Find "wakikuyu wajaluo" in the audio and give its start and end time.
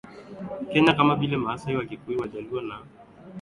1.75-2.61